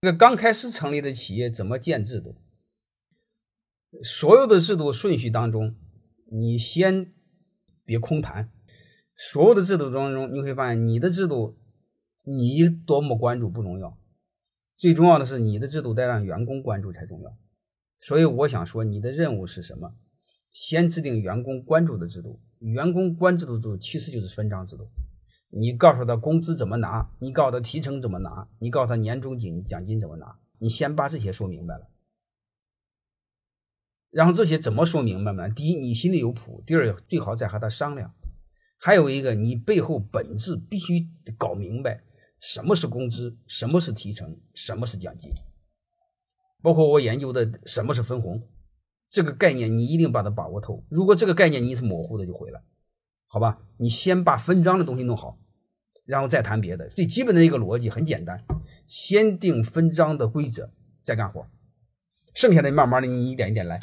[0.00, 2.36] 这个刚开始成立的企业怎么建制度？
[4.04, 5.74] 所有的制度顺序当中，
[6.30, 7.12] 你先
[7.84, 8.52] 别空谈。
[9.16, 11.58] 所有的制度当中，你会发现你的制度
[12.22, 13.98] 你多么关注不重要，
[14.76, 17.36] 最重要的是你的制度得让员工关注才重要。
[17.98, 19.96] 所以我想说，你的任务是什么？
[20.52, 22.40] 先制定员工关注的制度。
[22.60, 24.88] 员工关注的制度其实就是分账制度。
[25.50, 31.88] 你告诉他工资怎么拿，你告诉他提成怎么拿，你告诉他年终奖奖金怎么拿，你先把这些说明白了。
[34.10, 35.50] 然后这些怎么说明白呢？
[35.50, 38.14] 第一，你心里有谱；第二，最好再和他商量。
[38.78, 42.04] 还有一个，你背后本质必须搞明白，
[42.40, 45.30] 什么是工资，什么是提成，什么是奖金，
[46.62, 48.48] 包括我研究的什么是分红，
[49.08, 50.84] 这个概念你一定把它把握透。
[50.88, 52.62] 如果这个概念你是模糊的，就毁了，
[53.28, 53.58] 好吧？
[53.76, 55.38] 你先把分章的东西弄好，
[56.04, 56.88] 然后再谈别的。
[56.88, 58.42] 最基本的一个逻辑很简单，
[58.86, 60.70] 先定分章的规则，
[61.04, 61.46] 再干活，
[62.34, 63.80] 剩下的慢慢的你一点一点来。